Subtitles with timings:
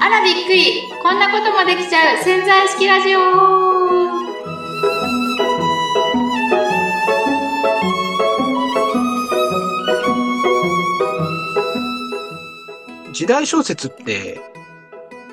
[0.00, 0.82] あらびっくり。
[1.02, 2.22] こんなこともできちゃう。
[2.22, 3.18] 潜在式ラジオ。
[13.12, 14.40] 時代小説って、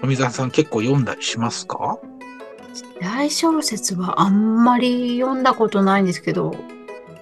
[0.02, 2.00] 富澤さん結構読んだりしますか？
[3.02, 6.55] 大小説はあんまり読んだことないんですけど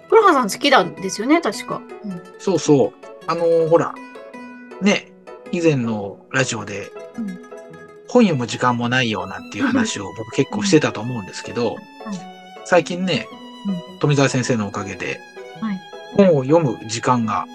[0.10, 2.92] 黒羽さん好きなんですよね確か、うんそうそう。
[3.26, 3.94] あのーほら、
[4.82, 5.14] ね、
[5.54, 7.28] 以前のラジオで、うん。
[8.10, 11.78] 本読む時間もないよなんていう話を僕結構してたと思うんですけど、
[12.66, 13.30] 最近ね、
[14.02, 15.22] 富澤先生のおかげで、
[15.62, 15.80] はい。
[16.18, 17.46] 本を読む時間が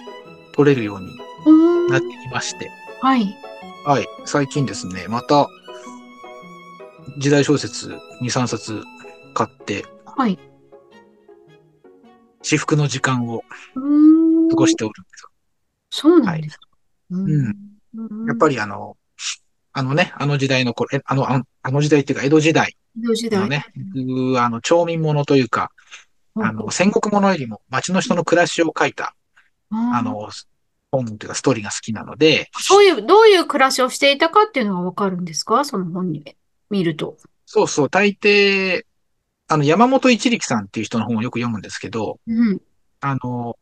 [0.53, 1.07] 取れるように
[1.45, 1.87] うん。
[1.87, 3.37] なってきまして、はい。
[3.85, 5.47] はい、最近ですね、また、
[7.19, 7.89] 時代小説
[8.23, 8.81] 2、3冊
[9.35, 9.85] 買って、
[10.17, 10.39] はい。
[12.41, 13.43] 至福の時間を
[13.75, 14.18] うーん
[14.49, 15.29] 過ごしておるんですよ。
[15.91, 16.67] そうなんですか、
[17.11, 17.31] うん。
[17.31, 18.27] うん。
[18.27, 18.97] やっぱりあの、
[19.71, 23.39] あのね、あの時代の頃、えあの、あのあの時代っていうか、江戸時代江戸時代。
[23.39, 25.71] のね、僕あの、町民ものというか、
[26.35, 29.15] あの、戦国ものよりも町の人の暮らしを書いた、
[29.71, 30.29] ああの、
[30.91, 35.63] 本というかストーリーが好きなので、そういう、どういう暮らしをしていたかっていうのがわかるんですか？
[35.65, 36.35] その本に
[36.69, 37.17] 見ると。
[37.45, 38.83] そうそう、大抵、
[39.47, 42.61] あの、山本一力さんっていう人の本をよく読むんですけど、うん。
[43.01, 43.57] あの、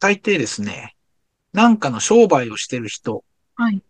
[0.00, 0.96] 大抵ですね、
[1.52, 3.82] なんかの商売をしてる人はい。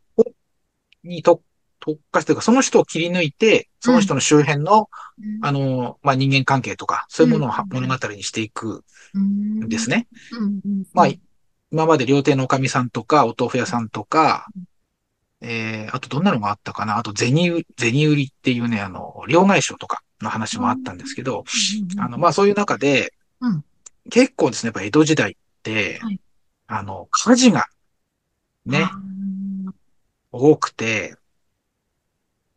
[1.03, 1.43] に特
[1.81, 4.91] 特化してるか、その人を切り抜いて、その人の周辺の、
[5.41, 7.83] あの、まあ、人間関係とか、そういうものをはうん。
[7.83, 9.89] 物語にしていくうんんです。
[9.89, 10.07] ね。
[10.33, 10.61] うん。
[10.63, 10.85] うん。
[10.93, 11.09] まあ、
[11.73, 14.47] 今まで料亭のおかみさんとか、お豆腐屋さんとか、
[15.41, 16.99] えー、あとどんなのがあったかな。
[16.99, 21.45] あと銭売り、銭売りっていうね、あの、両替商とかの話もあったんですけど、
[21.99, 23.65] あの、まあそういう中で、うん。
[24.11, 25.37] 結構ですね、やっぱ江戸時代
[26.03, 26.21] はい。
[26.67, 27.67] あの、火事が
[28.65, 29.73] ね、あ
[30.33, 31.17] 多くて、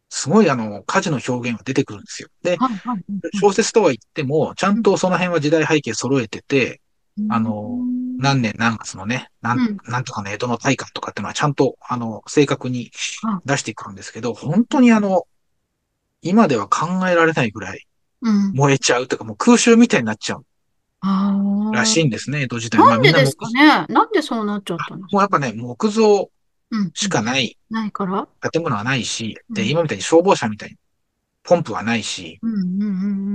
[0.09, 2.29] すごいあの、火事の表現が出てくるんですよ。
[2.43, 3.03] でー、はいはい
[3.39, 6.81] 小説とは言っても、ちゃんとその辺は時代背景揃えてて、
[7.29, 7.79] あの
[8.19, 9.63] 何年何月のね、なうん。
[9.63, 12.91] ん、なんとかの江戸の大火とかっていうのはちゃんと、あの、正確に
[13.25, 15.23] あ出してくるんですけど、本当にあの、
[16.21, 17.85] 今では考えられないぐらい
[18.21, 18.53] うん。
[18.53, 20.45] 燃えちゃうというか、もう空襲みたいになっちゃう
[21.73, 22.81] らしいんですね、江戸時代。
[22.81, 23.85] なんでですかね？
[23.89, 25.15] なんでそうなっちゃったんですか？
[25.15, 26.29] もうやっぱね、木造
[26.71, 26.91] うん。
[26.95, 28.27] しかない、ないから？
[28.49, 29.69] 建物はないし、で、うん。
[29.69, 30.77] 今みたいに消防車みたいに、
[31.43, 32.89] ポンプはないし、うんうんうんう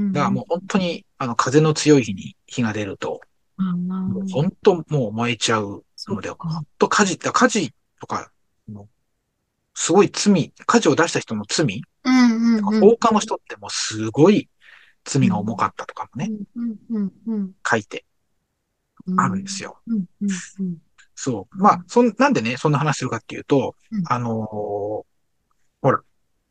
[0.06, 0.12] ん。
[0.12, 3.20] だからもう本当に、あの、風の強い日に火が出ると、
[4.32, 8.30] 本当もう燃えちゃうので、本当火事、だ火事とか、
[9.74, 11.82] すごい罪、火事を出した人の罪。
[12.02, 14.48] 放火の人ってもうすごい
[15.08, 16.30] 罪が重かったとかもね、
[17.68, 18.04] 書いて
[19.06, 19.20] うん。
[19.20, 19.80] あるんですよ。
[21.14, 21.56] そう。
[21.56, 25.04] まあ、そん、なんでね、そんな話するかっていうと、うんあのーほ
[25.82, 26.00] ら、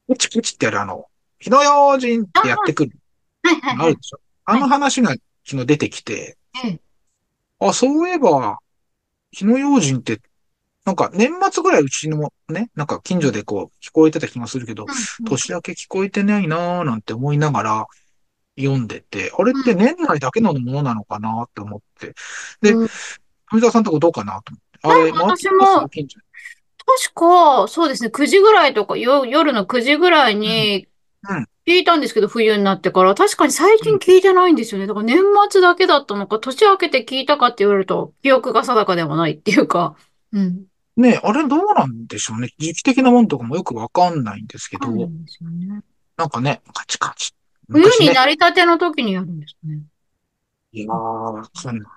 [0.07, 1.05] プチプチってやるあの、
[1.39, 2.91] 火の用心ってやってくる
[3.79, 4.01] あるで。
[4.01, 4.19] しょ。
[4.45, 5.11] あの話が
[5.45, 6.79] 昨日出てきて、ええ
[7.59, 8.59] あ、そういえば、
[9.31, 10.21] 火の用心って、
[10.85, 14.85] なんか年末ぐらいうちのね、なんか近所でこう聞こえてた気がするけど、う
[15.23, 17.87] ん年明け聞こえてないなーなんて思いながら
[18.57, 22.13] 読んでて、あれって年内だけのものなのかなって思って。
[22.61, 22.87] で、うん
[23.49, 24.51] 富澤さんとこどうかなと
[24.83, 25.13] 思って。
[25.13, 30.87] あれ、あ私も確か、そうですね、9時ぐらいとか、よ、夜の9時ぐらいに
[31.27, 33.13] うんうん聞いたんですけど、冬になってから。
[33.13, 34.87] 確かに最近聞いてないんですよね。
[34.87, 35.19] だから年
[35.51, 39.97] 末だけだったのか、年明けて聞いたかって言われると、記憶が定かではないっていうか。
[40.31, 40.63] うん。
[40.95, 42.53] ねあれどうなんでしょうね。
[42.57, 45.83] 時期的なもんとかもよくわかんないんですけど、なん。
[46.15, 47.33] なんかね、カチカチ。
[47.69, 49.81] 冬になりたての時にやるんですね。
[50.71, 51.87] いやー、わかんない。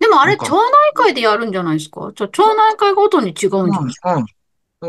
[0.00, 2.12] でもあれ、町内会でやるんじゃないですか？
[2.14, 4.14] じゃあ町内会ごとに違うんじゃないですか？
[4.16, 4.24] うん、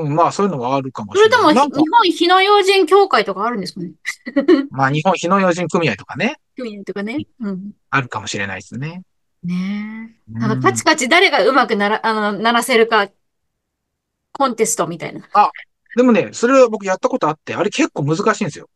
[0.01, 0.07] うん。
[0.07, 1.63] うん、まあそういうのはあるかもしそれとも、れない。
[1.63, 3.91] なんか日本火の用心協会とかあるんですかね？
[4.71, 7.27] まあ日本火の用心組合とかね、組合とかね。
[7.39, 7.71] うん。
[7.91, 9.03] あるかもしれないですね。
[9.43, 10.33] ねえ。
[10.33, 13.09] うんなんかカチカチ誰がうまくなら、あの、鳴らせるか、
[14.31, 15.21] コンテストみたいな。
[15.95, 18.67] でもね、それは僕やったことあって、あれ結構難しいんですよ。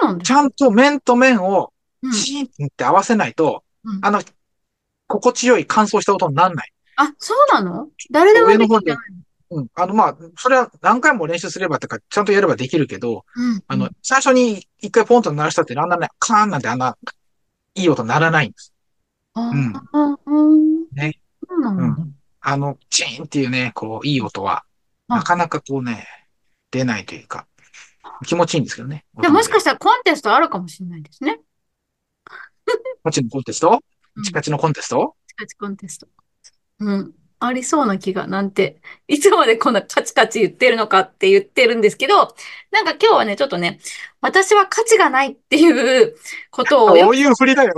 [0.00, 4.22] そうなんちゃんと面と面をうんチーンって合わせないと、うんあの、
[5.06, 6.72] 心地よい乾燥した音にならない。
[6.96, 7.88] あ、そうなの？
[8.10, 9.04] 誰でもできるんじゃない
[9.50, 9.66] うん。
[9.74, 13.62] あの、まあ、それは何回も練習すればってか、ちゃんとやればできるけど、うん。
[13.66, 16.96] あの、最初に一回ポンと鳴らしたってあんなね、カーンなんてあんな、
[17.74, 18.72] いい音ならないんです。
[19.34, 19.72] あうん
[20.92, 21.18] ね。
[21.48, 21.96] そうなんだ。
[22.40, 24.64] あの、チーンっていうね、こう、いい音は、
[25.08, 26.06] あなかなかこうね、
[26.70, 27.46] 出ないというか、
[28.26, 29.04] 気持ちいいんですけどね。
[29.20, 31.40] じゃあもしかししたらコンテストあるかもしれないですね。
[33.02, 33.80] カチのコンテスト？
[34.16, 35.16] うんチカチのコンテスト？
[35.26, 36.06] チカチコンテスト。
[36.80, 37.12] ううん。
[37.40, 38.80] ありそうな気が、なんて。
[39.08, 42.34] いつまでこんなカチカチ言ってるのかって言ってるんですけど、
[42.70, 43.80] なんか今日はね、ちょっとね、
[44.20, 46.14] 私は価値がないっていう
[46.50, 47.74] ことをどういう振りだよ。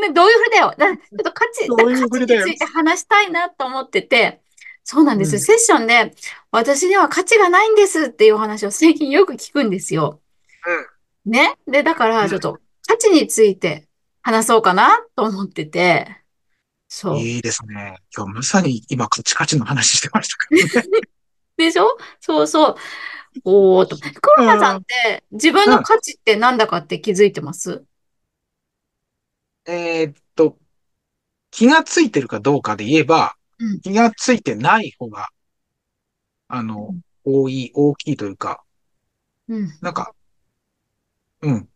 [0.00, 0.74] ね、どういうふうだよ。
[0.78, 4.40] だちょっと価値、どういうについて話したいなと思ってて、
[4.84, 5.38] そうなんですよ。
[5.38, 5.40] うん。
[5.40, 6.14] セッションで、
[6.50, 10.20] 私には価値がないんですっていうお話を 最近よく聞くんですよ。
[11.24, 11.56] ね？
[11.66, 12.28] で、だから。
[12.28, 13.88] ちょっと価値について
[14.22, 16.22] 話そうかなと思ってて、
[16.88, 17.18] そう。
[17.18, 17.96] いいですね。
[18.14, 20.88] 今日まさに今カチカチの話してましたからね。
[21.56, 21.96] でしょ？
[22.20, 22.76] そうそう。
[23.44, 23.96] おーと。
[23.96, 24.84] 黒う田さんっん。
[24.84, 25.70] て自分うん。
[25.70, 27.84] の価値ってなんだかって気づいてます？
[29.64, 30.58] えーっと、
[31.50, 33.41] 気がついてるかどうかで言えば、うん。
[33.82, 35.28] 気がついてない方が、
[36.48, 37.00] あの、うん。
[37.24, 38.62] 多い、大きいというか、
[39.48, 40.14] うんなんか、
[41.42, 41.68] うん、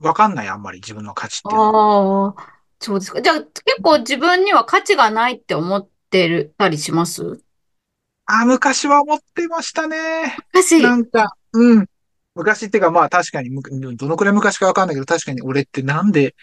[0.00, 1.54] わかんない、あんまり自分の価値って。
[1.54, 3.20] ああ、そうですか。
[3.22, 7.40] じゃあ結構自分には価値がないって思ってるたりします？
[8.26, 10.36] あ、昔は思ってましたね。
[10.80, 11.86] な私、んか、うん。
[12.34, 13.62] 昔っていうか、まあ確かにむ、
[13.96, 16.34] どのくらい昔かわかんないけど、確かに俺ってなんで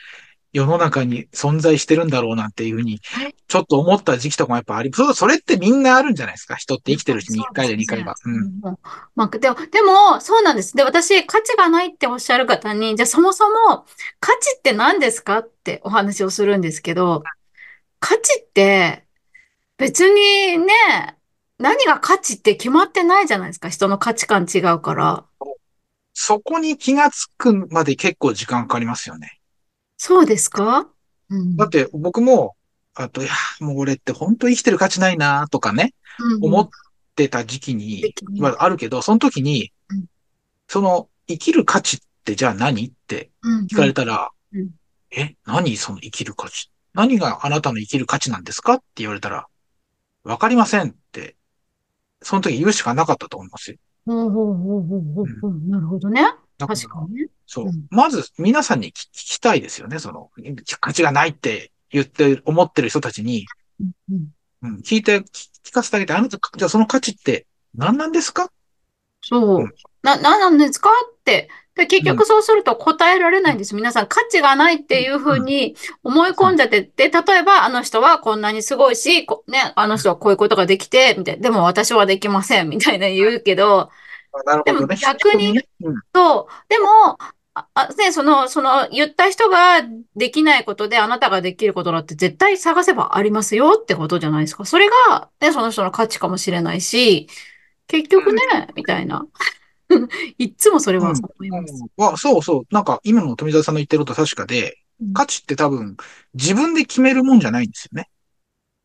[0.54, 3.00] 世の中に存在してるんだろうなんていうふうに、
[3.48, 6.56] ちょっと思った時期とかもやっぱあり、そう、それってみんなあるんじゃないですか？
[6.56, 7.68] 人って生きてるうちに1そうで回。
[7.70, 8.16] で2回は。
[8.26, 8.36] うん。
[8.36, 8.78] うん、
[9.16, 10.76] まあ、でも、でも、そうなんです。
[10.76, 13.86] で、私、価値がないっておっしゃる方に、じゃあそもそも
[14.20, 17.24] 価値って何ですかってお話をするんですけど、
[18.00, 19.06] 価値って
[19.78, 20.74] 別にね、
[21.60, 23.70] 何が価値って決まってないじゃないですか。
[23.70, 25.26] 人の価値観違うから。
[26.14, 29.37] そこに気がつくまで結構時間かかりますよね。
[29.98, 30.90] そうですか？
[31.30, 31.56] うん。
[31.58, 32.56] だって僕も、
[32.94, 35.94] あと、いや、もう俺って本当生きてる価値ないなとかね、
[36.42, 36.70] 思っうんうん。
[37.16, 38.14] てた時期に。
[38.38, 40.06] まあ、あるけど、その時に、うん。
[40.68, 43.88] その生きる価値ってじゃあ何って聞かうんうん。
[43.88, 44.70] れたら、うん。
[45.12, 46.70] え、何その生きる価値？
[46.94, 49.48] 何があなたの生きる価値なんですかって言われたら、
[50.24, 51.36] わかりませんって、
[52.22, 53.78] その時言うしかなかったと思いますよ。
[54.06, 55.70] ほうほうほうほうほうん。
[55.70, 56.26] なるほどね。
[56.58, 57.24] だから、確かにね。
[57.24, 57.68] うそん。
[57.68, 57.72] う。
[57.90, 60.00] まず皆さんに聞聞きたいですよね。
[60.00, 60.32] その、
[60.80, 63.46] 価値がないって言って思ってる人たちに、
[63.80, 64.28] うんうん。
[64.64, 65.24] うん、聞いて、聞
[65.66, 67.46] 聞かせてあげて、あなた、じゃあその価値って
[67.76, 68.44] 何なんですか？
[68.44, 68.50] うん、
[69.22, 69.70] そう。
[70.02, 70.90] な、なんなんですか？
[70.90, 71.50] って。
[71.76, 73.76] で、結うん、局そうすると答えられうん、ないんです。
[73.76, 76.36] 皆さん価値がないっていうふうん、うに思いうん。
[76.36, 81.42] 込んじゃってて、例えばあの人はこんなにすごいし、こね、あの人はこういうことができて、みたいな。
[81.42, 83.90] でも私はできません、みたいな言うけど、あ
[84.46, 84.98] なるでもほどね。
[85.02, 85.60] 逆に。
[86.14, 86.70] そう。
[86.70, 87.18] でも、
[87.54, 89.82] あ、あね、その、その、言った人が
[90.16, 94.66] できないことであなたができることだって絶対探せばありますよってことじゃないですか。
[94.66, 97.28] それが、ね、その人の価値かもしれないし、
[97.88, 98.42] 結局ね、
[98.76, 99.26] みたいな。
[100.38, 101.06] いっつもそれうん。
[101.06, 101.18] はうん。
[101.18, 101.74] 思います。
[101.98, 102.64] あ、そうそう。
[102.72, 105.96] なんか、今の富澤さんの言ってることは確かで、うん価値って多分、
[106.34, 108.10] 自分で決めるもんじゃないんですよね。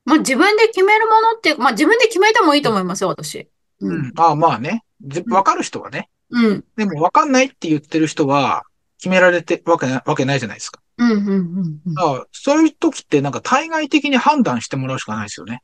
[0.04, 3.48] まあ自分で決めるものっていうか、まあ自分で決めてもいいと思いますよ、私。
[3.82, 3.96] うん。
[3.96, 4.12] うん。
[4.16, 4.84] ああ、まあね。
[5.28, 6.08] わかる人はね。
[6.30, 6.64] うん。
[6.76, 8.62] でも、わかんないって言ってる人は、
[8.98, 10.80] 決められてわけな、わけないじゃないですか。
[10.98, 11.10] うん。
[11.10, 11.18] うん。
[11.18, 11.80] うん。
[11.86, 15.62] うんああ、そういう時ってなんか対外的に判断してもらうしかないですよね。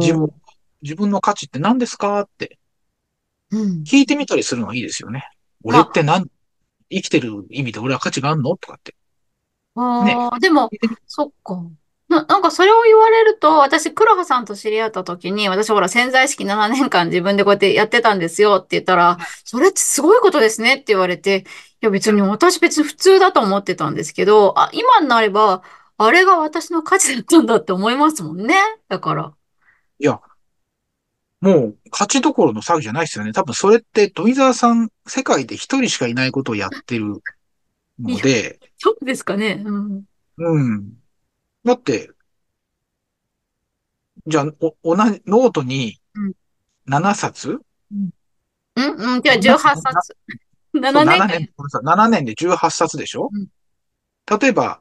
[0.00, 0.28] 自分。
[0.82, 2.58] 自分の価値って何ですかって
[3.50, 3.82] うん。
[3.86, 5.24] 聞いてみたりするのがいいですよね。
[5.64, 6.26] 俺ってま何、
[6.90, 8.56] 生きてる意味で俺は価値があるの？
[8.56, 8.94] とかって。
[10.04, 10.14] ね。
[10.16, 10.70] あ、ああ、でも、
[11.06, 11.62] そっか。
[12.08, 21.44] な、なんかそれを言われると、私、黒羽さんと知り合った時に、私ほら潜在意識7年間自分でこうやってやってたんですよって言ったら、それってすごいことですねって言われて、
[21.82, 25.62] いや別に私別に普通だと思ってたんですけど、あ、今になれば、
[25.98, 28.54] あれが私の価値だったんだって思いますもんね。
[28.88, 29.34] だから。
[29.98, 30.20] いや、
[31.40, 33.32] もう勝ちどころの騒ぎじゃないですよね。
[33.32, 37.20] 多分それって富澤さん、世界で一人しかいないことをやってる
[38.00, 39.62] ので、そうですかね。
[39.64, 40.04] うん。
[40.38, 40.92] うん。
[41.68, 42.10] だって、
[44.26, 44.46] じゃあ、
[44.82, 46.32] お、同じ、ノートにうん。
[46.88, 47.60] 7冊？
[47.92, 48.10] うん。
[48.76, 50.16] うん、うん、じゃあ同じ、18な冊。
[50.72, 51.48] そう、7年7年、間。
[51.56, 53.30] ごめんなさい7年で18冊でしょ？
[53.32, 53.48] うん。
[54.40, 54.80] 例えば、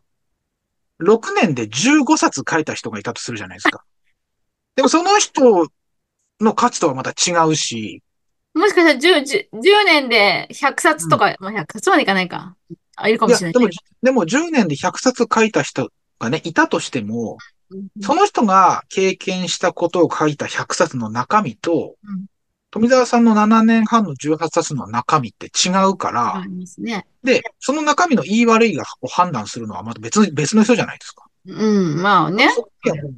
[0.99, 3.83] 6年で15冊書いた人がいたとするじゃないですか。
[4.75, 5.69] でもその人
[6.39, 8.01] の価値とはまた違うし、
[8.53, 11.09] もしかしたら10、10、10年で100冊うん。
[11.09, 12.55] とか、まあ100冊までいかないか。
[12.95, 13.69] あ、いるかもしれないね。
[14.01, 17.37] でも、でも10年で100冊書いた人がね、いたとしても、
[17.69, 22.25] うんうんその人が経験したことを書いた100冊の中身と、うん
[22.69, 26.43] 富澤さんの7年半の18冊の中身って違うから、
[26.77, 27.07] ね。
[27.23, 31.25] で、その中身の言い悪いがを判断するのはまた別の、別の人じゃないですか。
[31.45, 32.47] うん、まあね。
[32.55, 33.13] もう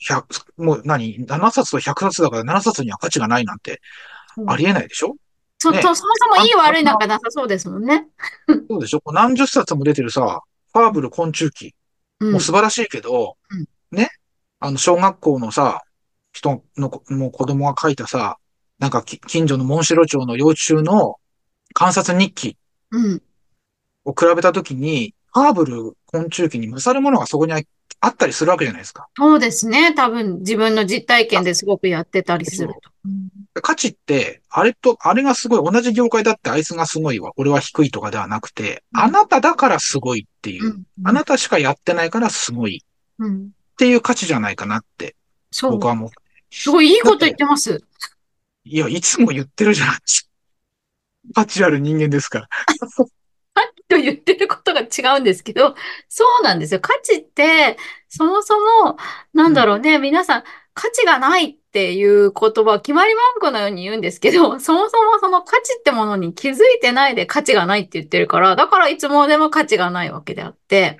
[0.00, 0.24] 100、
[0.56, 3.80] もう何 ?7 冊と100冊だから7冊には価値がないなんて
[4.36, 5.16] うんありえないでしょ？
[5.58, 5.82] そ、と、ね。
[5.82, 6.04] そもそ
[6.38, 8.06] もいい悪いなんかなさそうですもんね。
[8.68, 9.02] そうでしょ？
[9.12, 10.40] 何十冊も出てるさ、
[10.72, 11.74] ファーブル昆虫記。
[12.20, 14.10] うん、もう素晴らしいけど、うん、ね？
[14.58, 15.82] あの、小学校のさ、
[16.32, 18.38] 人の子、もう子供が書いたさ、
[18.78, 21.16] なんかき近所のモンシロチョウの幼虫の
[21.72, 22.56] 観察日記
[22.90, 23.22] うん。
[24.04, 27.60] を比べたときに、ハーブル昆虫記に勝るものがそこにあ
[28.00, 29.06] あったりするわけじゃないですか。
[29.16, 29.92] そうですね。
[29.94, 32.90] 多分自分の実体験ですごくやってたりすると。
[33.04, 33.28] うん
[33.62, 40.84] 価値って、あれと、あれがすごい、同じ業界だってあいつがすごいわ、俺は低いとかではなくて、うんあなただからすごいっていうう、ん。
[41.04, 42.84] あなたしかやってないからすごい
[43.18, 43.46] うん。
[43.46, 45.16] っていう価値じゃないかなって、
[45.50, 45.86] そう僕。
[45.86, 46.10] は思う。
[46.50, 47.82] すごいいいこと言ってます。
[48.64, 49.88] いや、いつも言ってるじゃん。
[51.34, 52.48] 価値ある人間ですから。
[53.88, 55.74] と言ってることが違うんですけど、
[56.08, 56.80] そうなんですよ。
[56.80, 57.76] 価値って、
[58.08, 58.96] そもそも、
[59.34, 70.98] なんだろうね、皆さん、価値がないっていう言葉、決まり文句のように言うんですけど、そもそもその価値ってものに気づいてないで価値がないって言ってるから、だからいつもでも価値がないわけであって、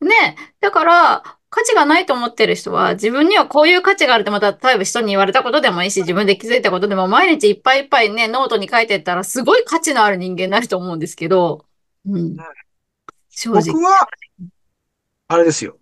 [0.00, 11.66] ね、だから、価値がないと思ってる人は、自分にはこういう価値があるって、また、例えば人に言われたことでもいいし、自分で気づいたことでも、毎日いっぱいいっぱいね、ノートに書いてったら、すごい価値のある人間になると思うんですけど、
[12.06, 12.36] うん。
[13.30, 13.72] 正直。
[13.72, 14.08] 僕は、
[15.28, 15.78] あれですよ。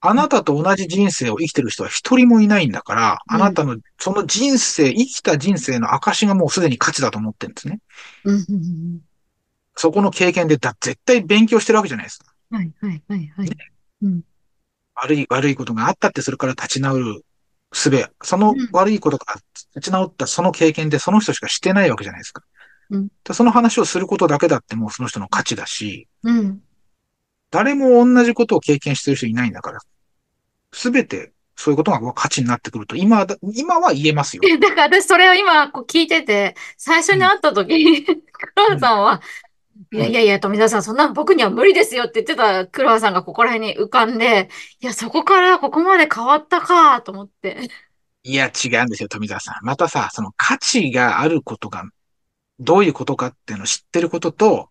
[0.00, 7.80] あなたと同じ人生を生きてる人は一人もいないんだから、うんあなたのその人生、生きた人生の証がもうすでに価値だと思ってるんですね。
[9.74, 12.32] そこの経験でだ絶対勉強してるわけじゃないですか。
[12.52, 12.58] うん。
[12.58, 13.50] はい、はい、はい、はい。
[14.02, 14.22] うん。
[14.94, 17.24] 悪い、悪いことがあったってそれから立ち直る
[17.72, 18.10] 術。
[18.22, 19.40] そのうん悪いことから
[19.74, 22.42] 立ち直ったその経験でその人しかしてないわけじゃないですか。
[22.90, 26.60] うんでその話をすることだけだってもうその人の価値だし、うん。
[27.50, 29.80] 誰も同じことを経験してる人いないんだから。
[30.72, 34.42] すべてそういうことが価値になってくると、今だ、今は言えますよ。
[34.48, 39.20] え だから私それを今こう聞いてて、最初に会った時に、黒羽さんは、
[39.90, 47.68] いやいやいや、富田さん、そんなの僕には無理ですよって言ってた黒羽さんがここら辺に浮かんで、いや、そこからここまで変わったかと思って。
[48.22, 49.66] いや、違うんですよ、富澤さん。
[49.66, 51.82] またさ、その価値があることが、
[52.60, 54.70] どういうことかっていうのを知ってることと、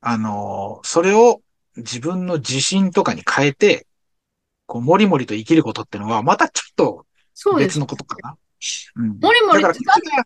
[0.00, 1.40] あのーそれを
[1.76, 3.86] 自分の自信とかに変えて、
[4.66, 7.06] こう、もりもりと生きることっていうのは、またちょっと
[7.56, 7.78] 別。
[7.78, 8.36] のことかな。
[8.96, 9.18] うん。
[9.18, 10.24] もりもりだから価値が、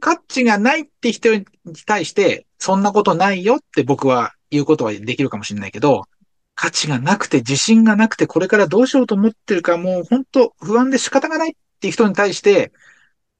[0.00, 1.46] 価値がないって人に
[1.86, 6.04] 対して、そんなことないよって僕は言うことはできるかもしれないけど、
[6.54, 12.72] 価値がなくて、自信がなくて、これからどうしようと思ってるか、もう本当不安で仕方がないっていう人に対して、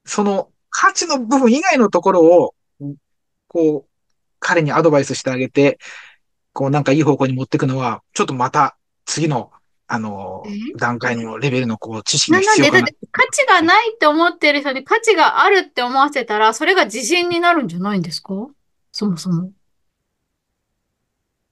[0.05, 2.55] その価値の部分以外のところを、
[3.55, 3.91] こう、
[4.41, 5.79] 彼にアドバイスしてあげて、
[6.53, 9.53] こうなんかいい方向に持っていくのは、ちょっとまた次の、
[9.87, 13.07] あのえ、段階のレベルのこう知識がななんで、必要かなだって。
[13.13, 18.35] 価値がないって思ってる人に価値があるって思わせたら、それが自信になるんじゃないんですか？
[18.91, 19.53] そもそも。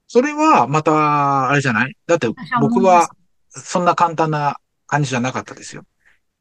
[0.08, 1.96] それは、また、あれじゃない？
[2.06, 2.28] だって
[2.60, 3.08] 僕は、
[3.48, 4.56] そんな簡単な
[4.86, 5.84] 感じじゃなかったですよ。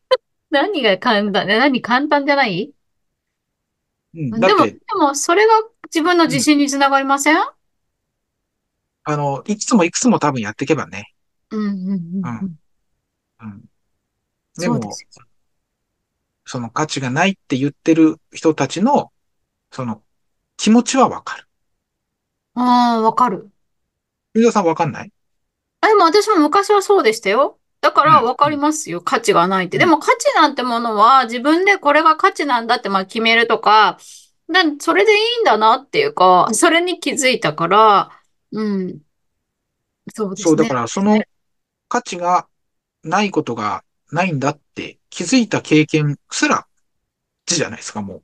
[0.49, 2.71] 何が簡単、何簡単じゃない？
[4.13, 5.53] うん、だでも、で、も、それが
[5.85, 7.37] 自分の自信につながりません？
[9.03, 11.13] あの、いくつもいくつも多分やっていけばね。
[11.49, 12.55] うんうんうんうん。
[13.41, 13.63] うん。
[14.57, 14.87] でもそうで。
[16.43, 19.11] その価値がないって言ってる人たちの、
[19.71, 20.01] その
[20.57, 21.47] 気持ちはわかる。
[22.55, 23.49] ああ、わかる。
[24.33, 25.11] ゆうざさんわかんない？
[25.79, 27.57] あ、でも私も昔はそうでしたよ。
[27.91, 29.01] だからうんわかりますよ。
[29.01, 29.77] 価値がないって。
[29.77, 33.97] うんでも価値なんてものは自分でこれが価値なんだってまあ決めるとか、
[34.51, 38.11] だそれでいいんだなっていうか、それに気づいたから、
[38.51, 38.99] うん。
[40.13, 40.69] そうですそう、だね。
[40.69, 41.21] からその
[41.89, 42.47] 価値が
[43.03, 46.67] ないことがないんだって気づいた経験すら、
[47.45, 48.23] 値じゃないですか、もう。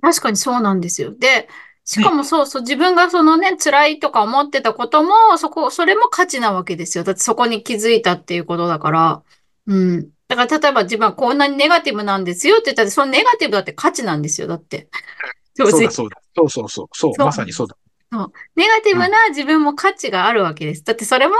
[0.00, 1.14] 確かにそうなんですよ。
[1.16, 1.48] で、
[1.86, 7.04] しかもそうそう、自分がそのね、辛いとか思ってたことも、そこ、それも価値なわけですよ。
[7.04, 9.22] だってそこに気づいたっていうことだから。
[9.66, 10.10] うん。
[10.26, 14.48] だから例えば自分はこんなにネガティブなんですよって言ったら、そのネガティブだって価値なんですよ。
[14.48, 14.88] だって。
[15.54, 16.16] そうだ、そうだ。
[16.34, 16.88] そうそうそう。
[16.92, 17.76] そう、そうまさにそうだ。
[18.56, 20.84] ネガティブな自分も価値があるわけです。
[20.84, 21.34] だってそれも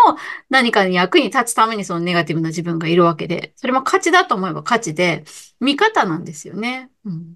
[0.49, 5.25] 何かに役に立つためにそのネガティブな自分がいるわけで、それも価値だと思えば価値で、
[5.59, 6.91] 見方なんですよね。
[7.05, 7.35] うん。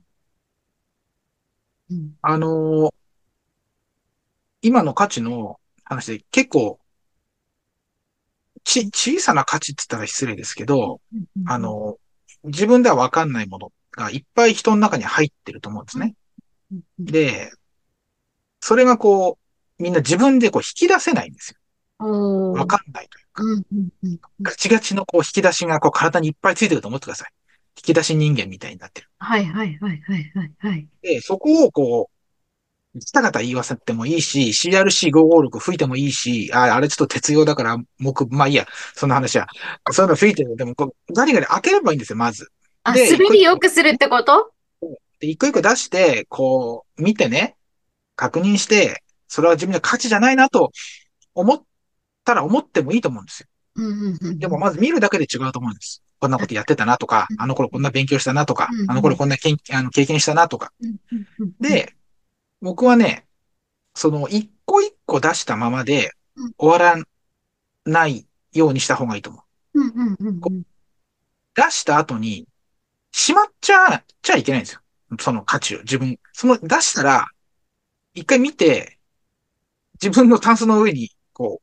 [1.91, 2.15] うん。
[2.23, 3.00] あのー
[4.63, 6.79] 今の価値の話で結構、
[8.65, 11.01] ち、小さな価値って言ったら失礼ですけど、
[11.47, 11.97] あ、の、
[12.45, 16.15] 自分ではわかんないものがいっぱい人の中に入ってると思うんですね。
[16.99, 17.51] で、
[18.61, 19.39] それがこ
[19.79, 21.57] う、みんな自分でこう引き出せないんですよ。
[22.53, 23.19] わかんないと
[24.07, 24.31] いうか。
[24.43, 27.33] ガチガチのこう引き出しがこう体にいっぱいついてると思ってください。
[27.77, 29.09] 引き出し人間みたいになってる。
[29.19, 30.89] はいはいはいはいはいはい。
[31.03, 32.20] で、そこをこう、
[32.99, 39.47] した方言わせてもいいし、CRC556 吹いてもいいし、あ、あれちょっと鉄用だから、木、まあいいや、そんな話は。
[39.93, 40.57] そういうの吹いてる。
[40.57, 42.51] でも、こう、ガリガリ開ければいいんですよ、まず。
[42.83, 44.53] あ、で、滑り良くするってこと？
[45.21, 47.57] で一個一個出して、こう、見てね、
[48.17, 50.73] 確認して、それは自分の価値じゃないなと
[51.35, 51.63] 思っ
[52.25, 53.47] たら思ってもいいと思うんですよ。
[53.77, 56.03] うんうんうんでもまず見るだけで違うと思うんです。
[56.19, 60.73] こんなことやってたなとか、あの頃こんな勉強したなとか、あの頃こんなけんあの経験したなとか。
[61.61, 61.95] で、
[62.61, 63.27] 僕はね、
[63.95, 67.03] その一個一個出したままでうん終わら
[67.85, 69.43] ないようにした方がいいと思
[69.75, 69.81] う。
[69.81, 70.63] うんうんうんうん
[71.55, 72.47] 出した後に、
[73.13, 74.81] しまっちゃ、ちゃいけないんですよ。
[75.19, 75.81] その価値を。
[75.81, 76.19] 自分。
[76.33, 77.27] その出したら、
[78.15, 78.99] 一回見て、
[80.01, 81.61] 自分のタンスの上に、こ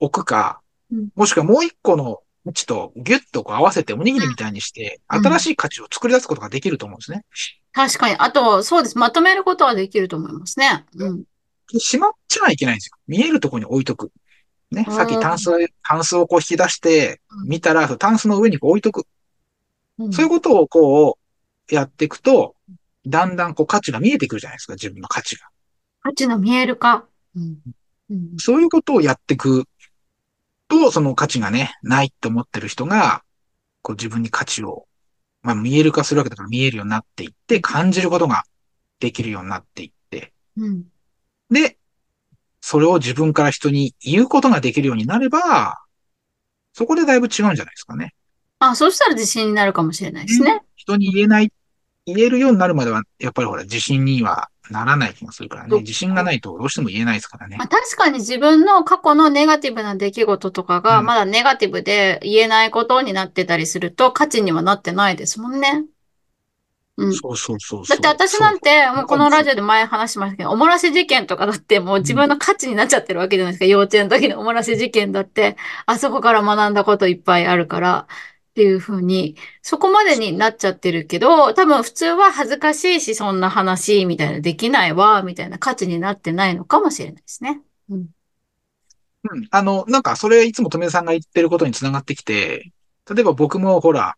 [0.00, 7.24] う、置くかうん、もしくはもう一個の位置とギュッとこう合わせておにぎりみたいにして、うん新しい価値を作り出すことができると思うんですね。
[7.72, 8.16] 確かに。
[8.18, 8.98] あと、そうです。
[8.98, 10.84] まとめることはできると思いますね。
[10.96, 11.24] うん。
[11.78, 12.96] しまっちゃいけないんですよ。
[13.06, 14.10] 見えるところに置いとく。
[14.70, 14.84] ね。
[14.88, 15.50] うんさっきタンス、
[15.82, 19.06] タンスをこう引き出してう、ん見たら、タンスの上にこう置いとく。
[19.98, 21.18] うんそういうことをこ
[21.70, 22.56] う、やっていくと、
[23.06, 25.46] だんだんこう価値が見えてくるじゃないですか、自分の価値が。
[26.02, 27.04] 価値の見える化。
[27.36, 27.42] うん。
[28.10, 29.64] うんそういうことをやっていく
[30.72, 33.22] と、その価値がね、ないって思ってる人が、
[33.82, 34.86] こう自分に価値を、
[35.42, 38.44] まあ見える化するわけだから見えるようになっていって、感じることが
[38.98, 40.84] できるようになっていって、うん。
[41.50, 41.76] で、
[42.62, 45.78] それを自分から人に言うことができるようになれば、
[46.72, 48.14] そこでだいぶ違うんじゃないですかね。
[48.58, 50.62] あ、そうしたら自信になるかもしれないですね。
[50.76, 51.52] 人に言えない、
[52.06, 55.80] 言えるようになるまでは、やっぱりほら、自信にはならない気がするからね。
[55.80, 57.68] 自信がないとどうしても言えないですからねまあ、。
[57.68, 65.84] 確かに自分の過去のネガティブな出来事とかがうんまだネガティブで言えないことになってたりすると価値にはなってないですもんね。
[66.96, 67.14] うん。
[67.14, 68.00] そうそうそうそう。
[68.00, 73.64] だって私なんて、もうこのラジオで前話しましたけど、おもらし事件とかだってもう自分の価値になっちゃってるわけじゃないですか。
[73.64, 78.06] 幼稚園の時のおもらし事件だって、あそこから学んだこといっぱいあるから、
[78.52, 87.62] っていうふうに、そこまでになっちゃってるけど、多分普通は恥ずかしいし、そんな話、みたいな、できないわ、みたいな価値になってないのかもしれないですね。
[87.88, 88.06] うん。
[89.30, 89.48] うん。
[89.50, 92.72] あの、なんか、それいつも富田さんが言ってることにつながってきて、
[93.10, 94.16] 例えば僕もほら、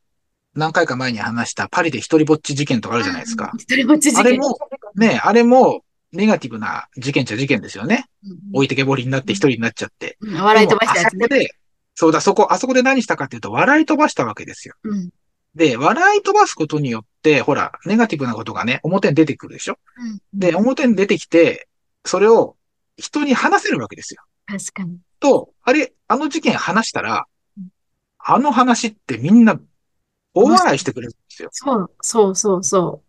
[0.55, 3.53] 何回か前に話したパリで一人ぼっち事件とかあるじゃないですか。
[3.57, 4.27] 一人ぼっち事件。
[4.27, 4.59] あれも、
[4.97, 8.07] ね、あれも、ネガティブな事件っちゃ事件ですよね。
[8.25, 10.17] うん置いてけぼりになって一人になっちゃって。
[10.21, 11.41] うん笑い飛ばしたやつねあそこ。
[11.41, 11.51] で、
[11.95, 14.75] そうだ、そこ、あそこで何したかっていうと、笑い飛ばしたわけですよ。
[14.83, 15.11] うん。
[15.55, 21.69] で、笑い飛ばすことによって、ほら、ネガティブなことがね、表に出てくるでしょうんで、表に出てきて、
[22.05, 22.57] それを
[22.97, 24.23] 人に話せるわけですよ。
[24.47, 24.99] 確かに。
[25.21, 27.27] と、あれ、あの事件話したら
[27.57, 27.69] うん、
[28.19, 29.59] あの話ってみんな
[30.35, 31.49] 大笑いしてくれるんですよ。
[31.53, 33.03] そう、そうそうそ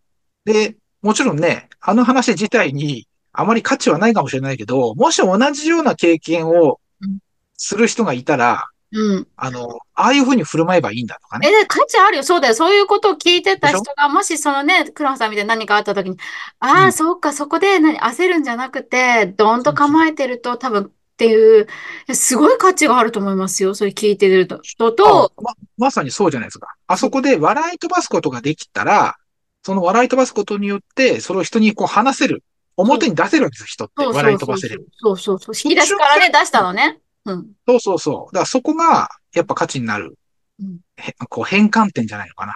[0.46, 7.20] で、もちろんね、あの話自体にあまり価値はないかもしれないけど、もし同じような経験をうん
[7.58, 9.00] する人がいたら、う。
[9.00, 9.28] うん。
[9.36, 11.60] あの、ああいうふうに振る舞えばいいんだとかえ、ね。
[11.60, 12.24] で、価値あるよ。
[12.24, 12.56] そうだよ。
[12.56, 16.18] そういうことを聞いてた人が、もしそのね、黒羽さんみたいに何かあった時に、
[16.60, 20.84] ああ、うんそうか、そこで何、焦るんじゃなくて、ドーンと構えてると多分
[21.16, 21.68] っていう、
[22.14, 23.74] すごい価値があると思いますよ。
[23.74, 24.60] それ聞いてると。
[24.92, 26.68] と、ま、まさにそうじゃないですか。
[26.88, 29.16] あそこで笑い飛ばすことができたら、
[29.64, 32.44] その笑い飛ばすことによって、それを人にこう話せる。
[32.78, 34.06] 表に出せるわけですよ、人って。
[34.06, 34.86] 笑い飛ばせる。
[34.98, 35.56] そうそうそう。
[35.56, 37.00] 引き出しからね、出したのね。
[37.26, 37.52] うん。
[37.68, 38.34] そうそうそう。
[38.34, 40.18] だからそこが、やっぱ価値になる。
[40.60, 42.54] うんへこう変換点じゃないのかな。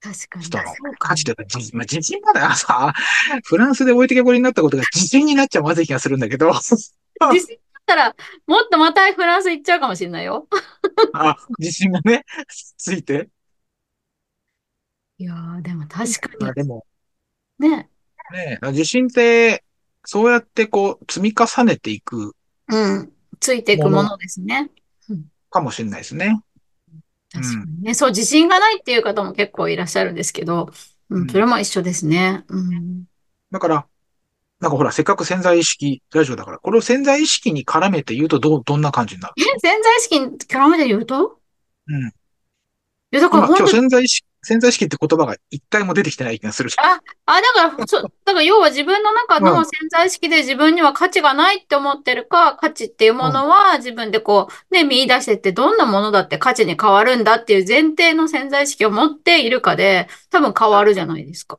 [0.00, 0.44] 確かに。
[0.44, 2.92] 人のそうか価値というか、じまあ、自信まであさ、
[3.44, 6.88] フランスで置いてけぼりになったことが自信になっちゃまずい気がするんだけど、 自信
[7.20, 10.46] だったら、もっとまたフランス行っちゃうかもしれないよ。
[11.14, 12.24] あ自信がね、
[12.76, 13.28] ついて。
[15.18, 16.84] いやー、でも確かまあでも、
[17.58, 17.68] に。
[17.68, 17.90] ね。
[18.32, 19.64] ね、自信って、
[20.04, 22.34] そうやってこう、積み重ねていく
[22.68, 23.11] うん。
[23.42, 24.70] ついていくものですね。
[25.50, 26.40] かもしれないですね。
[27.32, 27.94] 確かにね。
[27.94, 30.70] そう、自信がないっていう方も結構いらっしゃるんですけど、
[31.10, 32.44] ううんん、それも一緒ですね。
[32.48, 33.04] うん。
[33.50, 33.86] だから、
[34.60, 41.40] なんかほら、せっかく潜在意識ラジオだから、これを潜在意識に絡めて言うとどう、どんな感じになるえ、潜在意識に絡めて言うと？
[41.88, 42.06] うん。
[42.06, 42.12] い
[43.10, 46.70] や、だから今、今日潜在意識、潜在意識って言葉が一回も出てきてない気がする。
[46.78, 61.58] あ、あ、だから、そ、だから要は自分の中うんの潜在意識で自分には価値がないって思ってるか、価値っていうものは自分でこう、ね、見出してってどんなものだって価値に変わるんだっていう前提の潜在意識を持っているかで、多分変わるじゃないですか。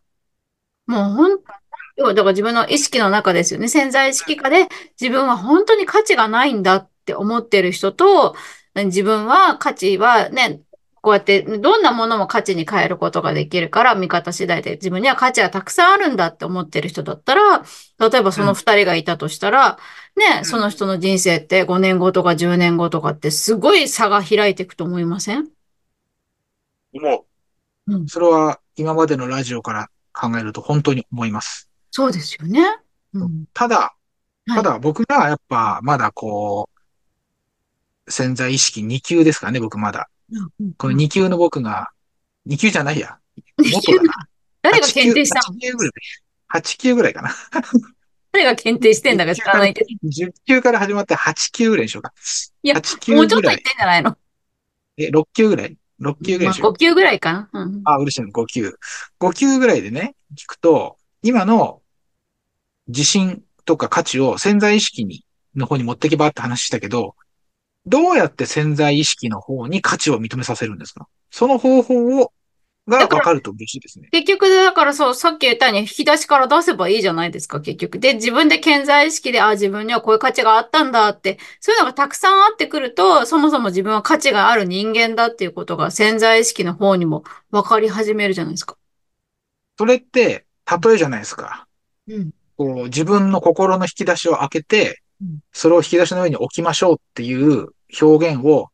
[0.86, 1.54] もう本当
[1.96, 3.68] 要はだから自分の意識の中ですよね。
[3.68, 4.68] 潜在意識下で
[5.00, 8.36] 自分は本当に価値がないんだって思ってる人と、
[8.76, 10.62] 自分は価値はね、
[11.04, 17.60] こうやってどんなものも価値に変えることができるから、見方次第で自分には価値がたくさんあるんだって思ってる人だったら、
[18.00, 19.78] 例えばその二人がいたとしたら、
[20.16, 25.50] ね、その人の人生って5年後とか10年後とかってすごい差が開いていくと思いません？
[26.94, 27.26] も
[27.88, 31.70] うんう、それは今までのラジオから考えると本当に思います。
[31.92, 32.62] そうですよね。
[33.14, 33.44] うん。
[33.54, 33.94] ただ、は
[34.48, 36.70] いただ僕がやっぱまだこ
[38.08, 40.10] う、潜在意識2級ですからね、僕まだ。
[40.60, 41.90] うんこの2級の僕が、
[42.48, 43.18] 2級じゃないや。
[43.58, 44.14] もっとだな。
[44.62, 45.92] 誰が検定したの？8級ぐらい。
[46.56, 47.32] 8級ぐらいかな。
[48.32, 49.88] 誰が検定してんだか知らないけど。
[50.10, 52.14] 10級から始まって8級ぐらいにしようか。
[52.64, 53.60] いや8級もうちょっと言っ。
[53.60, 54.18] てんじゃないの？
[54.98, 56.74] え、6級ぐらい ?6 級ぐらいまあにしよう。
[56.74, 57.50] 5級ぐらいかな。
[57.54, 57.82] うん。
[57.86, 58.76] あ、嬉しいの、5級。
[59.20, 61.82] 5級ぐらいでね、聞くと、今の
[62.88, 67.16] 自信とか価値を潜在意識に、の方に持ってけばって話したけど、
[67.86, 71.08] どうやって潜在意識の方に価値を認めさせるんですか？
[71.32, 72.32] その方法を、
[72.88, 74.10] がだから分かると嬉しいですね。
[74.12, 78.00] 結局、だからそう、さっき言ったように引き出しから出せばいいじゃないですか、結局。
[78.00, 88.78] で、自分で潜在意識で、あ、自分にはこういう価値があったんだって、そういうのがたくさんあってくると、そもそも自分は価値がある人間だっていうことが潜在意識の方にも分かり始めるじゃないですか。
[89.78, 90.46] それって、
[90.84, 91.68] 例えじゃないですか。
[92.08, 92.32] うん。
[92.56, 94.96] こう自分の心の引き出しを開けてうん、
[95.52, 97.70] それを引き出しの上に置きましょうっていう
[98.02, 98.70] 表現を、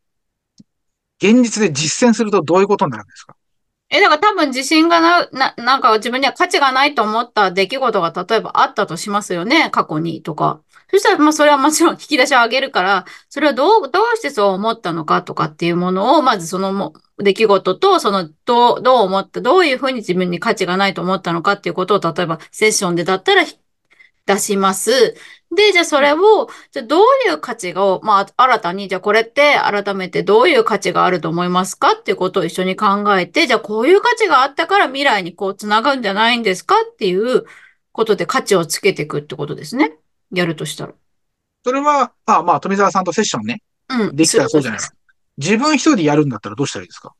[1.22, 3.36] 現実で実践するとどういうことになるんですか？
[3.90, 10.62] え、だから多分自信がな、な、なんか自分には価値がないと思った出来事が例えばあったとしますよね、過去にとか。
[10.90, 23.44] そしたら、まあそれはもちろん引き出しを上げるから、それはどう、どうしてそう思ったのかとかっていうものを、まずそのも出来事と、その、どう、どう思った、どういうふうに自分に価値がないと思ったのかっていうことを、例えばセッションでだったら
[24.26, 25.14] 出します。
[25.54, 37.44] で、じゃあそれを、じゃあどういう価値を、まあ新たに、じゃあこれって改めてどういう価値があると思いますかっていうことを一緒に考えて、じゃあこういう価値があったから未来にこう繋がるんじゃないんですかっていう
[37.90, 39.96] ことで価値をつけていくってことですね。
[40.32, 40.92] やるとしたら。
[41.64, 43.62] それは、あ、まあ、富澤さんとセッションね。
[43.88, 44.16] うん。
[44.16, 44.96] できたらそうじゃないする
[45.36, 47.12] 自分一人でやるんだったらどうしたらいいですか？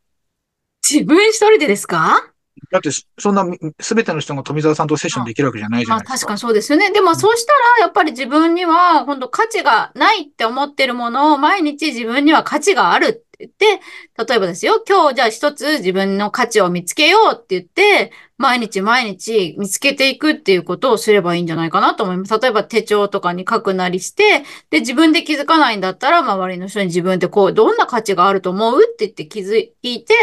[0.89, 2.31] 自分一人でですか？
[2.71, 3.45] だって、そんな、
[3.81, 6.13] すべての人が富澤さんとセッションできるわけじゃないじゃないですか。
[6.13, 6.93] まあ確かにそうですよね。
[6.93, 13.81] でもそうしたらやっぱり自分には本当価値がないって思ってるものを毎日自分には価値がある言って、
[14.27, 22.39] 例えばですよ、今日じゃあ一つ自分の価値を見つけようって言って、毎日毎日見つけていくっていうことをすればいいんじゃないかなと思います。
[22.41, 30.15] 例えば手帳とかに書くなりして、で、自分で気づかないんだったら周りの人に自分でこう、どんな価値があると思うって言って気づいて、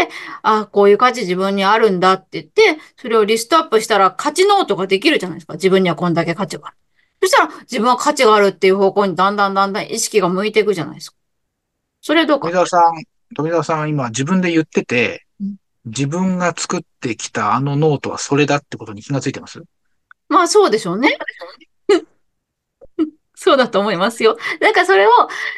[0.42, 5.54] あ、こういう価値自分にあるんだって言って、それをリストアップしたら価値ノートができるじゃないですか。
[5.54, 6.78] 自分にはこんだけ価値がある。
[7.22, 11.17] そしたら自分は価値があるっていう方向にだんだんだんだん意識が向いていくじゃないですか。
[12.02, 12.48] それどうか？
[12.48, 13.04] 富澤さん、
[13.36, 15.56] 富澤さん今自分で言っててうん、
[15.86, 19.62] 自分が作ってきたあのノートはそれだってことに気がついてます？
[20.30, 21.18] まあそうでしょうね。
[23.40, 24.36] そうだと思いますよ。
[24.60, 25.12] だからそれを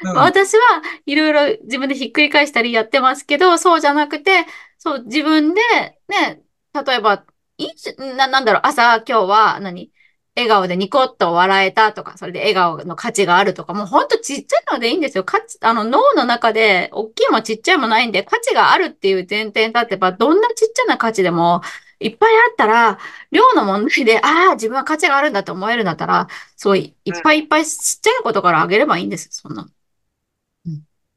[0.03, 4.45] うん私はいろいろ自分でひっくり返したりやってますけど、そうじゃなくて、
[4.77, 5.61] そう自分で
[6.09, 6.41] ね、
[6.73, 7.23] 例えば、
[7.57, 7.69] い
[8.17, 9.91] な、なんだろう、朝今日は何？
[10.35, 15.23] 笑顔でニコッと笑えたとか、それで笑顔の価値があるとか、もうほんとちっちゃいのでいいんですよ。
[15.23, 21.61] 価値、あの脳の中で大きいもちっちゃいもないんで、価値があるっていう前提に立てば、どんなちっちゃな価値でも
[21.99, 22.99] いっぱいあったら、
[23.31, 29.69] 量の問題で、ああ、自分は価値があるんだと思えるんだったら、そういいっぱいいっぱいちっちゃいことからあげればいいんですよ、そんなの。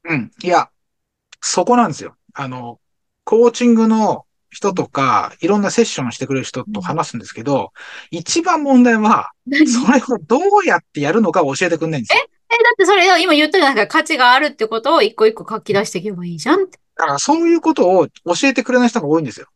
[0.05, 0.31] うん。
[0.43, 0.69] いや、
[1.41, 2.17] そこなんですよ。
[2.33, 2.79] あの、
[3.23, 7.73] コーチングの人とか、いろんなセッションしてくれる人と話すんですけど、
[8.11, 9.67] 一番問題は、何？
[9.67, 12.23] それをどうやってやるのかを教えてくんないんですよ。
[12.23, 13.99] え、だってそれを今言ったじゃないですか。
[13.99, 16.79] 価値があるってことを一個一個書き出していけばいいじゃんって。
[16.95, 18.11] だからそういうことを教
[18.43, 19.47] えてくれない人が多いんですよ。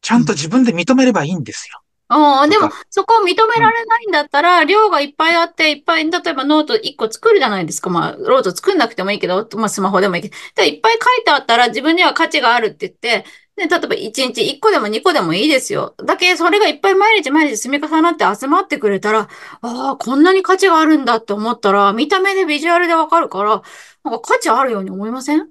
[0.00, 1.80] ちゃんと自分で認めればいいんですよ。
[2.10, 7.88] うん、でもそこを認められないんだったら、量がいっぱいあって、いっぱい、例えばノート1個作るじゃないですか。
[7.90, 10.36] まあ、ノート作んなくてもいいけど、まあ、スマホでもいいけど。
[10.54, 13.24] で、いっぱい書いてあったら、自分には価値があるって言って、
[13.56, 15.94] で、例えば1日1個でも2個でもいいですよ。
[16.04, 19.28] だけそれがいっぱい毎日毎日積み重なって集まってくれたら、
[19.60, 23.62] ああ、こんなに価値があるんだって思ったら、見た目でビジュアルでわかるから、
[24.02, 25.48] なんか価値あるように思いません？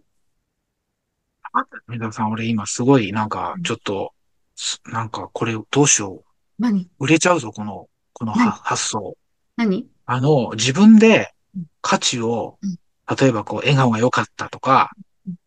[1.87, 4.11] 三田さん、俺今すごいなんかちょっと、
[4.55, 6.23] すなんかこれどうしよ
[6.59, 6.83] 何？
[6.99, 7.05] う。
[7.05, 9.15] 売れちゃうぞ、この、この発想。
[9.55, 9.87] 何？
[10.05, 11.65] あの、自分でうん。
[11.81, 12.77] 価値をうん、
[13.15, 14.89] 例えばこう、笑顔が良かったとか、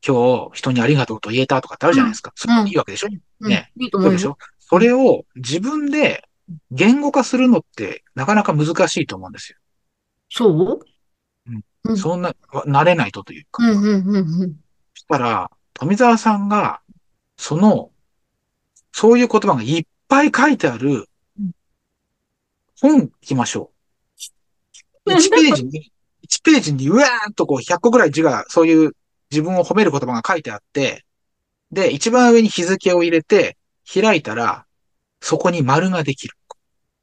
[0.07, 2.33] 今日人にありがとうと言えたとかってあるじゃないですか。
[2.35, 3.09] それいいわけでしょ。
[3.41, 3.49] うん。
[3.51, 3.73] ね。
[3.79, 4.39] いいと思ううでしょ。
[4.59, 6.29] それを自分で
[6.71, 9.59] 言語化するのってなかなか難しいと思うんですよ。
[10.31, 10.81] そう？
[11.49, 11.63] うん。
[11.85, 11.97] うん。
[11.97, 13.63] そんな、慣れないとというか。
[13.63, 14.57] うん、うん、うん、うん。
[14.95, 16.81] そしたら、富澤さんが
[17.37, 17.91] その、
[18.93, 21.09] そういう言葉がいっぱい書いてある
[21.39, 21.51] うん。
[22.81, 23.71] 本行きましょ
[25.05, 25.11] う。
[25.13, 25.93] 1ページに、
[26.27, 28.97] 1ページにうわーっとこう100個ぐらい字が、そういう
[29.37, 31.05] 自分を褒める言葉が書いてあって、
[31.71, 33.59] で、一番上に日付を入れて、
[33.93, 34.65] 開いたら、
[35.21, 36.35] そこに丸ができる。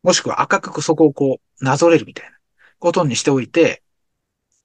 [0.02, 2.36] もしくは赤くそこをこう、なぞれるみたいな
[2.80, 3.84] ことにしておいて、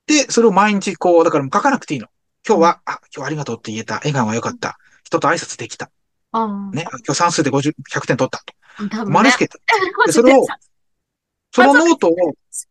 [0.07, 2.07] で、それを毎日こう、だからもう書かなくていいの。
[2.47, 3.97] 今日は、あ、今日ありがとうって言えた。
[3.97, 4.79] 笑顔が良かった。
[5.05, 5.91] 人と挨拶できた。
[6.33, 8.43] あね、あ今日算数で50、100点取った
[8.79, 9.05] と。
[9.05, 9.11] ね。
[9.13, 9.59] 丸付けた。
[10.07, 10.47] でそれを
[11.51, 12.15] そのノートを、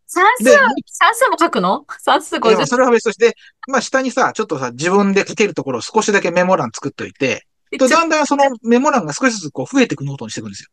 [0.06, 0.52] 算数で、、
[0.86, 1.86] 算数も書くの？
[2.00, 3.36] 算数いやまあ50それは別として、
[3.68, 10.70] まあ下にさ、ちょっとさ、自分で書けるところを少しだけメモ欄作っといて、とだんだんそのメモ欄が少しずつこう増えていくノートにしていくんですよ。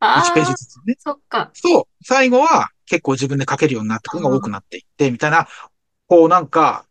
[0.00, 0.96] あ1ページあ、ずつね。
[0.98, 1.50] そっか。
[1.54, 5.48] そう、最後は結構自分で書けるようになってくるのが多くなっていって、みたいな、
[6.06, 6.84] こうなんか、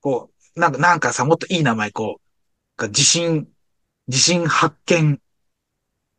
[0.00, 2.20] こう、なんか、なんかさ、もっといい名前、こ
[2.78, 3.48] う、自信、
[4.08, 5.20] 自信発見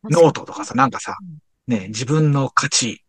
[0.04, 1.16] ノートとかさ、なんかさ、
[1.66, 3.03] ね、自分の価値、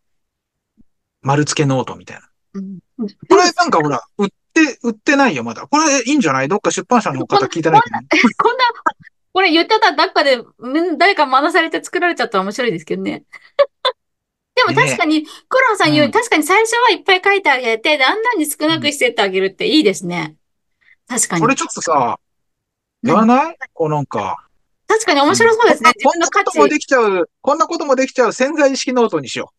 [1.25, 2.29] 丸付けノートみたいな。
[2.53, 2.79] うん。
[2.99, 5.67] これなんかほら、売って、売ってないよ、まだ。
[5.67, 6.47] これいいんじゃない？
[6.47, 8.63] どっか出版社の方聞いてないかなこんな、
[9.33, 13.23] これ言ってたらどっかで、うん誰か学されて作られちゃったら面白いですけどね。
[14.55, 20.35] でも確かに、黒羽さん言うように、うん確かに最初はいっぱい書いてあげて、だんだんに少なくしてってあげるっていいですね。
[21.07, 21.41] 確かに。
[21.41, 22.19] これちょっとさ、
[23.03, 23.57] やらない？
[23.73, 24.37] こうなんか。
[24.87, 25.91] 確かに面白そうですね。
[25.95, 26.27] 自こんな。
[26.29, 29.51] こともできちゃう、こんなこともできちゃう潜在意識ノートにしよ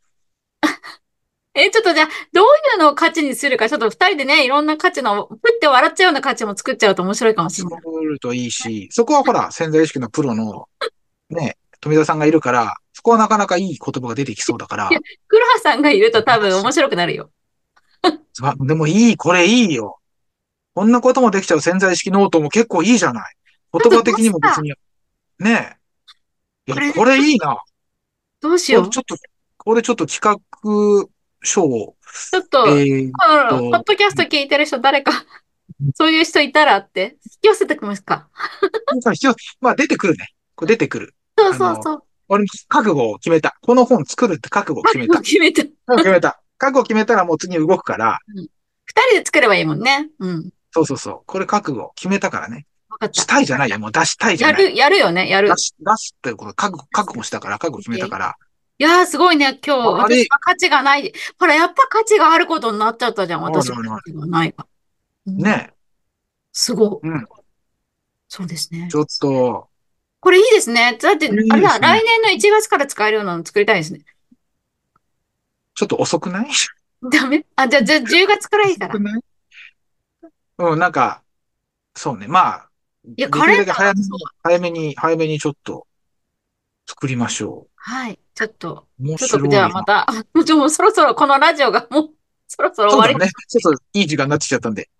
[1.56, 7.50] え、ちょっとじゃあ、どういうのを価値にするか、ちょっと二人でね、いろんな価値の、ふって笑っちゃうような価値も作っちゃうと面白いかもう。
[7.50, 7.80] しれない。
[7.82, 10.68] 作るといいし、そこはほら、潜在意識のプロの、
[11.30, 17.30] ね、富田さんがいるから、そこはなかなかいい言葉が出てきそうだからいや、黒羽さんがいると多分面白くなるよ。
[18.42, 19.98] あでもいい、これいいよ。
[20.74, 23.34] こんなこともできちゃう潜在意識ノートも結構いいじゃない。
[23.72, 24.74] 言葉的にも別に。
[25.38, 25.78] ね
[26.66, 26.72] え。
[26.72, 27.58] いや、これいいな。
[28.40, 28.90] どうしよう。
[28.90, 29.16] ちょっと、
[29.56, 31.08] これちょっと企画
[31.42, 31.96] 書を、
[32.30, 33.12] ちょっと、えー、
[33.50, 35.12] このポッドキャスト聞いてる人誰か、
[35.94, 38.28] そういう人いたらって、引き寄せてきますか？
[39.60, 40.30] まあ出てくるね。
[40.54, 41.14] これ出てくる。
[41.38, 42.02] そうそうそう。
[42.28, 43.56] 俺も覚悟を決めた。
[43.62, 45.20] この本作るって覚悟を決めた。
[45.20, 45.62] 決めた。
[45.62, 46.40] 覚悟決めた。
[46.58, 48.18] 覚悟決めたらもう次動くから、
[48.86, 50.08] 二人で作ればいいもんね。
[50.18, 50.50] うん。
[50.72, 51.20] そうそうそう。
[51.26, 52.66] これ覚悟決めたからね。
[52.88, 53.26] わかったし。
[53.26, 53.78] たいじゃないよ。
[53.78, 54.62] もう出したいじゃない。
[54.62, 55.56] やる、やるよね、やる出。
[55.58, 58.36] し、出すっていうこと覚悟、覚悟したから、覚悟決めたから。
[58.78, 61.12] いやー、すごいね、今日、あれ私は価値がない。
[61.38, 64.66] ほら、やっぱ価値があることになっちゃったじゃん、私は価値がないわ。
[65.26, 65.72] うんね
[66.52, 67.08] すごい。
[67.08, 67.26] うん
[68.28, 68.96] そうですねち。
[68.96, 69.68] ょっと、
[70.20, 70.98] これいいですね。
[71.00, 74.00] だって、これいいあれだ、ですね来年の1月から使えるようなの作りたいですね。
[75.74, 76.46] ちょっと遅くない？
[77.10, 77.46] ダメ？
[77.56, 79.04] あ、じゃあ、じゃあ10月からいいから遅く。
[79.04, 79.20] ない？
[80.58, 81.22] うん、なんか、
[81.94, 82.26] そうね。
[82.26, 82.68] まあ、
[83.16, 84.08] いや、できるカレンダー早めに
[84.42, 85.86] 早めに、早めにちょっと
[86.86, 88.18] 作りましょはい。
[88.34, 89.02] ちょっと、う。
[89.02, 89.46] 面ちょっと。
[89.46, 92.10] じゃあまた、も うちょもうそろそろこのラジオがもう、
[92.48, 93.12] そろそろ終わり。
[93.12, 93.32] そうだね。
[93.48, 94.90] ちょっといい時間になってきちゃったんで。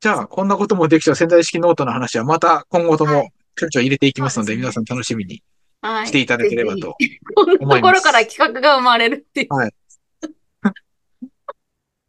[0.00, 5.42] じゃあ、こんなこともできちゃう潜在意識ノートの話はまた今後とはもちょいちょい入れていきますので、そうですね皆さん楽しみに
[5.82, 6.06] はい。
[6.06, 7.18] していただければぜとひ。
[7.34, 9.48] こんなと思いますころから企画が生まれるっていう。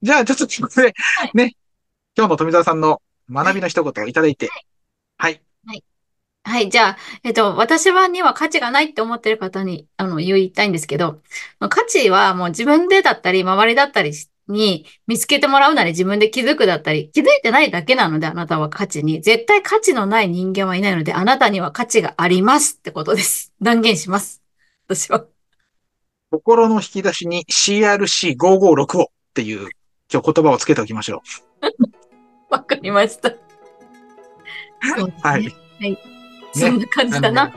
[0.01, 0.93] じゃあ、ちょっとここで、
[1.33, 1.57] ね、
[2.17, 4.65] 今日の富澤さんの学びの一言をいただいて、はい。
[5.17, 5.41] はい。
[6.69, 11.21] じゃあ、えっと、私はには価値がないって思ってる方に、あの、言いたいんですけど、
[11.59, 14.13] 価値はもう自分でだったり、周りだったり
[14.47, 19.21] に見つけてもらうなり自分で気づくだったり、気づいてないだけなので、あなたは価値に。
[19.21, 23.53] 絶対価値のない人間はいないので、あなたには価値がありますってことです。
[23.61, 24.41] 断言します。
[24.87, 25.25] 私は。
[26.31, 29.69] 心の引き出しに CRC556 をっていう
[30.11, 31.21] 今日言葉をつけておきましょ
[32.49, 33.29] わかりました。
[34.97, 35.13] そうう。
[35.21, 35.43] はい。
[35.43, 36.10] ですね。
[36.53, 37.53] そんな感じだな、あの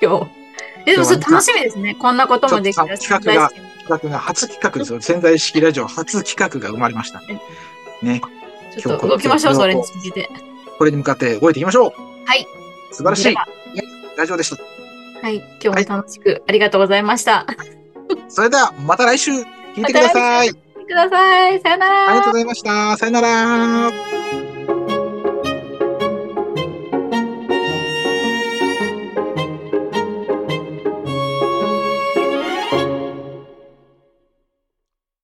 [0.00, 0.42] 今日。
[0.86, 1.94] えでもそれ楽しみですね。
[1.94, 3.50] こんなこともできた企画が
[3.82, 5.00] 企画が初企画ですよ。
[5.02, 7.22] 潜在意識ラジオ初企画が生まれました。
[8.02, 8.20] ね。
[8.78, 10.30] ちょっと動きましょう、それに向けて。
[10.78, 11.92] これに向かって動いていきましょう。
[12.26, 12.46] はい。
[12.90, 13.34] 素晴らしい
[14.16, 14.56] ラジオでした。
[15.22, 15.36] はい。
[15.62, 17.46] 今日も楽しくありがとうございました。
[18.28, 20.52] それではまた来週聞いてください。
[20.52, 20.58] く
[20.94, 21.60] ださい。
[21.60, 22.08] さよなら。
[22.08, 22.96] ありがとうございました。
[22.96, 24.41] さよなら。